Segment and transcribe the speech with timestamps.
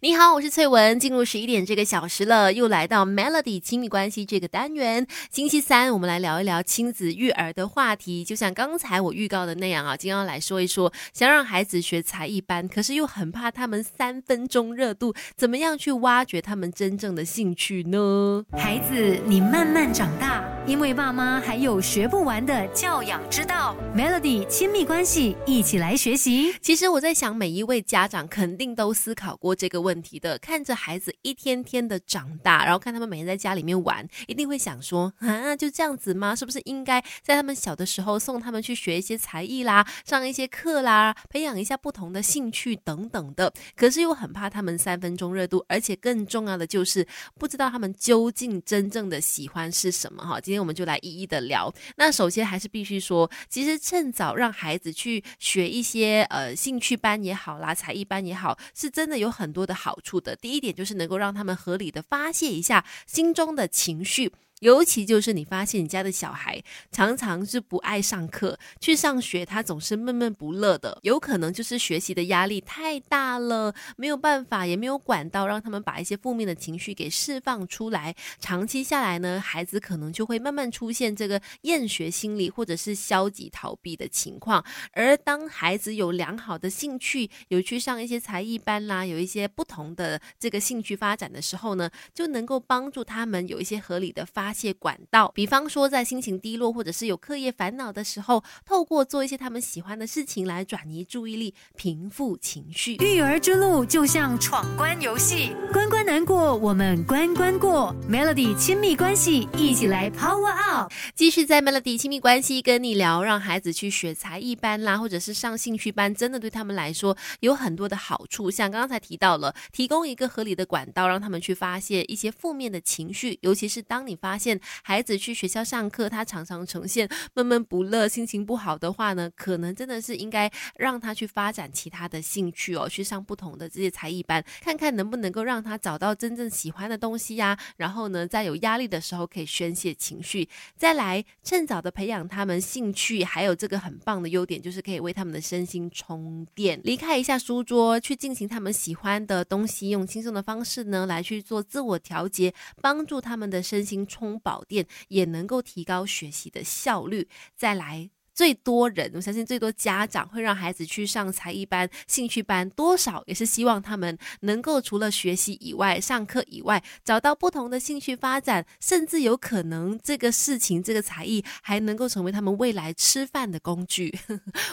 [0.00, 1.00] 你好，我是翠文。
[1.00, 5.04] 进入十一点这个小时了，又来到 Melody 亲密关系这个单元。
[5.28, 8.24] 星期三，我们来聊一聊亲子育儿的话题。
[8.24, 18.44] 就像刚才我预告的那样啊，今天要来说一说，想让孩子学才艺班，可是又很怕他们三分钟热度，怎么样去挖掘他们真正的兴趣呢？
[18.52, 23.74] 孩子，你慢慢长大，因为爸妈还有学不完的教养之道。
[23.96, 26.54] Melody 亲密关系，一起来学习。
[26.62, 30.38] 其实我在想，每一位家长肯定都思考过这个问问题的。
[30.38, 36.36] 看着孩子一天天的长大，然后看他们每天在家里面玩，一定会想说啊，就这样子吗？
[36.36, 43.50] 是不是应该在他们小的时候送他们去学一些才艺啦，上一些课啦，培养一下不同的兴趣等等的？
[43.74, 47.06] 可是又很怕他们三分钟热度，而且更重要的就是
[47.38, 50.38] 不知道他们究竟真正的喜欢是什么哈。
[50.40, 51.72] 今天我们就来一一的聊。
[51.96, 60.34] 那首先还是必须说，其实趁早让孩子去学一些呃兴趣班也好啦，才艺班也好，是真的有很多的好处的。
[60.34, 64.32] 第一点就是能够让他们合理的发泄一下心中的情绪。
[64.60, 78.16] 尤其就是你发现你家的小孩常常是不爱上课，去上学他总是闷闷不乐的，有可能就是学习的压力太大了，没有办法，也没有管道让他们把一些负面的情绪给释放出来。
[78.40, 84.64] 长期下来呢，孩子可能就会慢慢出现这个厌学心理或者是消极逃避的情况。
[84.92, 94.47] 而当孩子有良好的兴趣，有去上一些才艺班啦，有一些不同的这个兴趣发展的时候呢，就能够帮助他们有一些合理的发。
[94.48, 102.94] 发泄管道，比方说在心情低落或者是有课业烦恼的时候，透过做一些他们喜欢的事情来转移注意力，平复情绪。
[102.94, 107.94] 育儿之路就像闯关游戏，关关难过，我们关关过。
[108.10, 110.90] Melody 亲密关系，一起来 Power Up。
[111.14, 118.50] 继续在 Melody 亲密关系跟你聊，让孩子去学才艺班啦，或者是上兴趣班，真的对他们来说有很多的好处。
[118.50, 137.58] 像刚才提到了，提供一个合理的管道，让他们去发泄一些负面的情绪，尤其是当你发现孩子去学校上课，他常常呈现闷闷不乐、心情不好的话呢，可能真的是应该让他去发展其他的兴趣哦，去上不同的这些才艺班，看看能不能够让他找到真正喜欢的东西呀。
[137.76, 152.52] 然后呢，在有压力的时候可以宣泄情绪，再来趁早的培养他们兴趣，还有这个很棒的优点就是可以为他们的身心充电，离开一下书桌，去进行他们喜欢的东西，用轻松的方式呢来去做自我调节，
[152.82, 154.27] 帮助他们的身心充。
[154.36, 157.28] 宝殿也能够提高学习的效率。
[157.54, 158.10] 再来。
[158.38, 174.16] 最多人，我相信最多家长会让孩子去上才艺班、兴趣班，多少也是希望他们能够除了学习以外、上课以外，找到不同的兴趣发展，甚至有可能这个事情、这个才艺还能够成为他们未来吃饭的工具。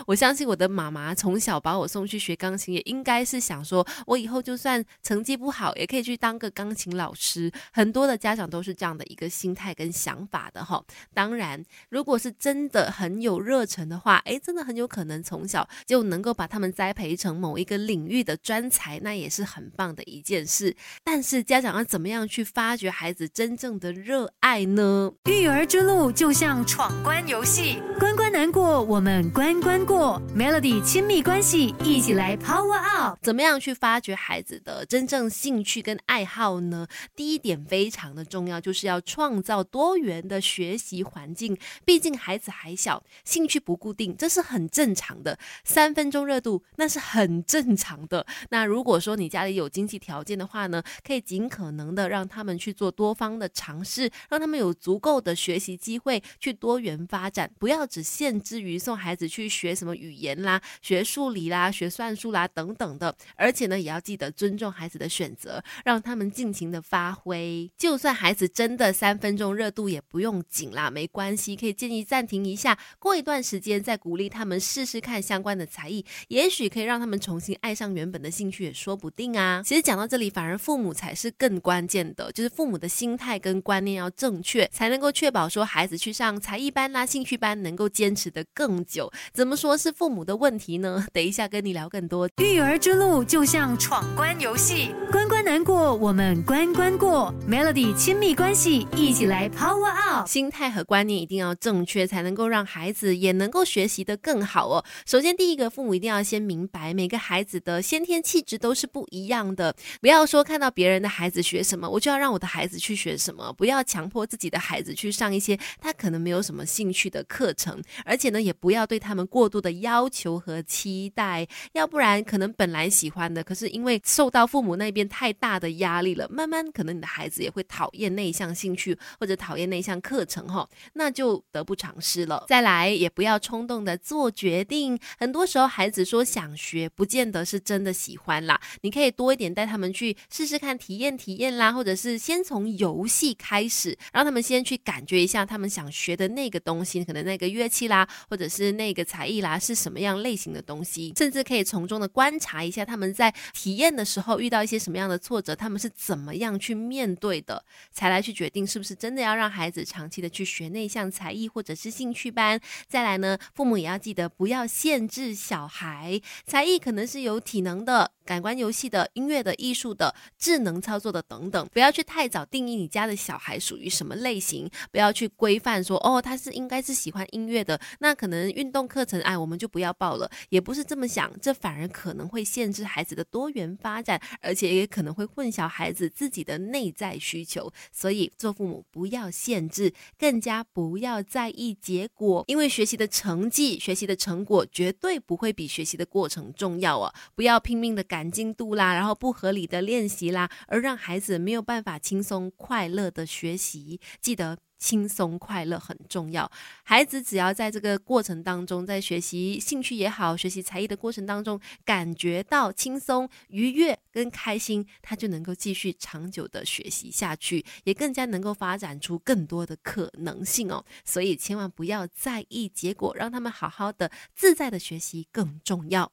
[0.05, 7.51] 我相信我的妈妈从小把我送去学钢琴，也应该是想说，我以后就算成绩不好，也可以去当个钢琴老师。
[7.73, 10.85] 很多的家长都是这样的一个心态跟想法的哈。
[11.15, 13.54] 当然，如果是真的很有热。
[13.55, 20.75] 热忱的话，哎，真的很有可能从小就能够把他们栽培成某一个领域的专才，那也是很棒的一件事。
[21.05, 25.09] 但是家长要怎么样去发掘孩子真正的热爱呢？
[25.23, 30.21] 育儿之路就像闯关游戏，关关难过，我们关关过。
[30.35, 33.17] Melody 亲密关系，一起来 Power Up。
[33.21, 36.85] 怎么样去发掘孩子的真正兴趣跟爱好呢？
[37.15, 41.57] 第一点非常的重要，就是要创造多元的学习环境。
[41.85, 45.37] 毕竟孩子还小，兴兴趣不固定，这是很正常的。
[45.63, 48.25] 三分钟热度，那是很正常的。
[48.49, 63.15] 那如果说你家里有经济条件的话呢，可以尽可能的让他们去做多方的尝试，让他们有足够的学习机会去多元发展，不要只限制于送孩子去学什么语言啦、学数理啦、学算术啦等等的。
[63.35, 67.71] 而且呢，也要记得尊重孩子的选择，让他们尽情的发挥。
[67.77, 73.34] 就算孩子真的三分钟热度，也不用紧啦，没关系，可以建议暂停一下，过一段。
[73.35, 79.61] 段时间再鼓励他们试试看相关的才艺，也许可以让他们重新爱上原本的兴趣，也说不定啊。
[79.65, 89.11] 其实讲到这里，反而父母才是更关键的，就是父母的心态跟观念要正确，才能够确保说孩子去上才艺班啦、兴趣班能够坚持的更久。
[89.33, 91.05] 怎么说是父母的问题呢？
[91.11, 92.29] 等一下跟你聊更多。
[92.37, 97.31] 育儿之路就像闯关游戏，关关难过，我们关关过。
[97.47, 100.27] Melody 亲密关系，一起来 Power Up。
[100.27, 103.15] 心态和观念一定要正确，才能够让孩子。
[103.15, 104.83] 也能够学习的更好哦。
[105.05, 109.75] 首先，第一个，父母一定要先明白，每个孩子的先天气质都是不一样的。
[110.01, 113.53] 不要说看到别人的孩子学什么，我就要让我的孩子去学什么。
[113.53, 132.43] 不要强迫自己的孩子去上一些他可能没有什么兴趣的课程，而且呢，也不要对他们过度的要求和期待，要不然可能本来喜欢的，可是因为受到父母那边太大的压力了，慢慢可能你的孩子也会讨厌那一项兴趣或者讨厌那一项课程哈，那就得不偿失了。
[132.47, 138.59] 再来，也不要冲动的做决定，很多时候孩子说想学，不见得是真的喜欢啦。
[138.81, 162.59] 你可以多一点带他们去试试看，体验体验啦，或者是先从游戏开始，让他们先去感觉一下他们想学的那个东西，可能那个乐器啦，或者是那个才艺啦，是什么样类型的东西，甚至可以从中的观察一下他们在体验的时候遇到一些什么样的挫折，他们是怎么样去面对的，才来去决定是不是真的要让孩子长期的去学那项才艺或者是兴趣班。
[162.87, 168.11] 再来呢，父母也要记得不要限制小孩，才艺可能是有体能的。
[168.25, 187.71] 感官游戏的、音乐的、艺术的、智能操作的等等，不要去太早定义你家的小孩属于什么类型，不要去规范说哦，他是应该是喜欢音乐的，那可能运动课程哎，我们就不要报了，也不是这么想，这反而可能会限制孩子的多元发展，而且也可能会混淆孩子自己的内在需求。
[187.93, 197.13] 所以做父母不要限制，更加不要在意结果，因为学习的成绩、学习的成果绝对不会比学习的过程重要啊！
[197.33, 198.25] 不要拼命的赶。
[198.25, 203.99] 赶进度啦，然后不合理的练习啦，而让孩子没有办法轻松快乐的学习。
[204.19, 204.64] 记得。
[204.77, 206.49] 轻松快乐很重要，
[206.83, 220.85] 孩子只要在这个过程当中，在学习兴趣也好，学习才艺的过程当中，感觉到轻松、愉悦跟开心，他就能够继续长久的学习下去，也更加能够发展出更多的可能性哦。
[221.03, 226.11] 所以千万不要在意结果，让他们好好的、自在的学习更重要。